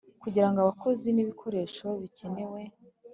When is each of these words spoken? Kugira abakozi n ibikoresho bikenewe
Kugira 0.21 0.45
abakozi 0.59 1.07
n 1.11 1.17
ibikoresho 1.23 1.87
bikenewe 2.01 2.61